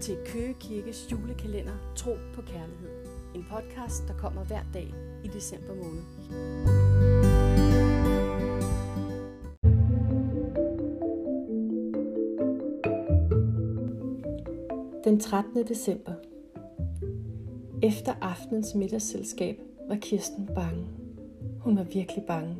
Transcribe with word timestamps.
til 0.00 0.16
Køge 0.26 0.54
Kirkes 0.60 1.08
julekalender 1.12 1.92
Tro 1.96 2.10
på 2.34 2.42
Kærlighed. 2.42 2.90
En 3.34 3.46
podcast, 3.50 4.08
der 4.08 4.14
kommer 4.14 4.44
hver 4.44 4.62
dag 4.74 4.94
i 5.24 5.28
december 5.28 5.74
måned. 5.74 6.02
Den 15.04 15.20
13. 15.20 15.66
december. 15.66 16.12
Efter 17.82 18.12
aftenens 18.20 18.74
middagsselskab 18.74 19.60
var 19.88 19.96
Kirsten 19.96 20.48
bange. 20.54 20.86
Hun 21.60 21.76
var 21.76 21.84
virkelig 21.84 22.24
bange. 22.26 22.56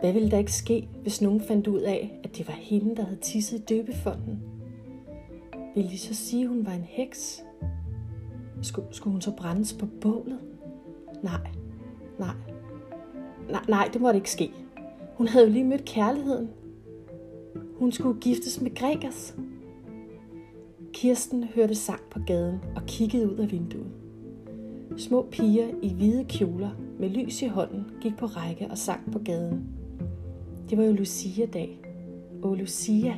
Hvad 0.00 0.12
ville 0.12 0.30
der 0.30 0.38
ikke 0.38 0.52
ske, 0.52 0.88
hvis 1.02 1.22
nogen 1.22 1.40
fandt 1.40 1.66
ud 1.66 1.80
af, 1.80 2.20
at 2.24 2.36
det 2.36 2.48
var 2.48 2.54
hende, 2.54 2.96
der 2.96 3.02
havde 3.02 3.20
tisset 3.20 3.58
i 3.58 3.62
døbefonden? 3.62 4.55
Ville 5.76 5.90
de 5.90 5.98
så 5.98 6.14
sige, 6.14 6.42
at 6.42 6.48
hun 6.48 6.66
var 6.66 6.72
en 6.72 6.84
heks? 6.84 7.44
Skulle, 8.62 8.88
skulle 8.90 9.12
hun 9.12 9.20
så 9.20 9.30
brændes 9.36 9.72
på 9.72 9.86
bålet? 10.00 10.38
Nej, 11.22 11.50
nej, 12.18 12.34
nej, 13.50 13.64
nej, 13.68 13.90
det 13.92 14.00
måtte 14.00 14.16
ikke 14.16 14.30
ske. 14.30 14.50
Hun 15.16 15.28
havde 15.28 15.46
jo 15.46 15.52
lige 15.52 15.64
mødt 15.64 15.84
kærligheden. 15.84 16.48
Hun 17.78 17.92
skulle 17.92 18.20
giftes 18.20 18.60
med 18.60 18.74
Gregers. 18.74 19.36
Kirsten 20.92 21.44
hørte 21.44 21.74
sang 21.74 22.00
på 22.10 22.18
gaden 22.26 22.58
og 22.76 22.82
kiggede 22.86 23.32
ud 23.32 23.38
af 23.38 23.52
vinduet. 23.52 23.90
Små 24.96 25.26
piger 25.30 25.68
i 25.82 25.94
hvide 25.94 26.24
kjoler 26.24 26.70
med 26.98 27.08
lys 27.08 27.42
i 27.42 27.46
hånden 27.46 27.84
gik 28.00 28.16
på 28.16 28.26
række 28.26 28.68
og 28.70 28.78
sang 28.78 29.12
på 29.12 29.18
gaden. 29.18 29.68
Det 30.70 30.78
var 30.78 30.84
jo 30.84 30.92
Lucia-dag. 30.92 31.78
Åh, 32.42 32.52
Lucia. 32.52 33.14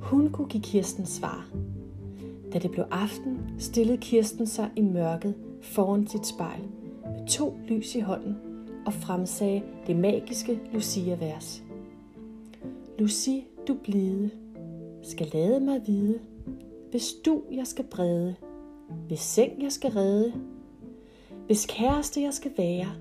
Hun 0.00 0.30
kunne 0.30 0.48
give 0.48 0.62
Kirsten 0.62 1.06
svar. 1.06 1.48
Da 2.52 2.58
det 2.58 2.70
blev 2.70 2.84
aften, 2.90 3.38
stillede 3.58 3.98
Kirsten 3.98 4.46
sig 4.46 4.70
i 4.76 4.80
mørket 4.80 5.34
foran 5.62 6.06
sit 6.06 6.26
spejl 6.26 6.62
med 7.04 7.28
to 7.28 7.54
lys 7.68 7.94
i 7.94 8.00
hånden 8.00 8.36
og 8.86 8.92
fremsagde 8.92 9.62
det 9.86 9.96
magiske 9.96 10.60
Lucia-vers. 10.72 11.62
Lucy, 12.98 13.30
du 13.68 13.74
blide, 13.84 14.30
skal 15.02 15.28
lade 15.32 15.60
mig 15.60 15.80
vide, 15.86 16.18
hvis 16.90 17.12
du 17.24 17.42
jeg 17.52 17.66
skal 17.66 17.84
brede, 17.84 18.34
hvis 19.08 19.20
seng 19.20 19.62
jeg 19.62 19.72
skal 19.72 19.90
redde, 19.90 20.32
hvis 21.46 21.66
kæreste 21.66 22.22
jeg 22.22 22.34
skal 22.34 22.52
være, 22.58 22.92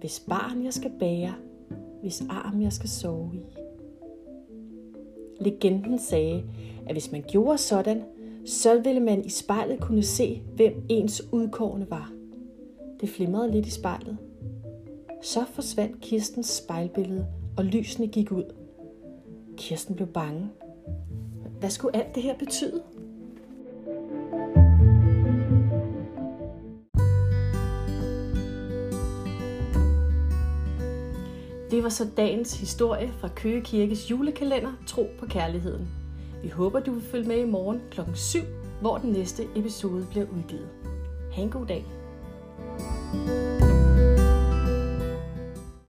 hvis 0.00 0.20
barn 0.20 0.64
jeg 0.64 0.72
skal 0.72 0.90
bære, 0.98 1.34
hvis 2.02 2.22
arm 2.30 2.62
jeg 2.62 2.72
skal 2.72 2.88
sove 2.88 3.34
i. 3.34 3.67
Legenden 5.40 5.98
sagde, 5.98 6.44
at 6.86 6.94
hvis 6.94 7.12
man 7.12 7.24
gjorde 7.28 7.58
sådan, 7.58 8.02
så 8.46 8.80
ville 8.80 9.00
man 9.00 9.24
i 9.24 9.28
spejlet 9.28 9.80
kunne 9.80 10.02
se, 10.02 10.42
hvem 10.56 10.82
ens 10.88 11.22
udkårne 11.32 11.90
var. 11.90 12.12
Det 13.00 13.08
flimrede 13.08 13.50
lidt 13.50 13.66
i 13.66 13.70
spejlet. 13.70 14.18
Så 15.22 15.44
forsvandt 15.52 16.00
Kirstens 16.00 16.46
spejlbillede, 16.46 17.26
og 17.56 17.64
lysene 17.64 18.06
gik 18.06 18.32
ud. 18.32 18.44
Kirsten 19.56 19.94
blev 19.94 20.08
bange. 20.08 20.48
Hvad 21.60 21.70
skulle 21.70 21.96
alt 21.96 22.14
det 22.14 22.22
her 22.22 22.38
betyde? 22.38 22.82
Det 31.70 31.82
var 31.82 31.88
så 31.88 32.06
dagens 32.16 32.60
historie 32.60 33.12
fra 33.20 33.28
Køge 33.28 33.60
Kirkes 33.60 34.10
julekalender 34.10 34.72
Tro 34.86 35.06
på 35.18 35.26
Kærligheden. 35.26 35.88
Vi 36.42 36.48
håber, 36.48 36.80
du 36.80 36.92
vil 36.92 37.02
følge 37.02 37.28
med 37.28 37.38
i 37.38 37.44
morgen 37.44 37.80
kl. 37.90 38.00
7, 38.14 38.38
hvor 38.80 38.98
den 38.98 39.12
næste 39.12 39.42
episode 39.56 40.06
bliver 40.10 40.26
udgivet. 40.26 40.68
Ha' 41.34 41.42
en 41.42 41.50
god 41.50 41.66
dag. 41.66 41.84
thank 43.10 43.28
you 43.28 43.47